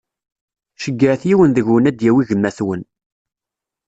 [0.83, 2.81] Ceggɛet yiwen deg-wen ad d-yawi gma-twen;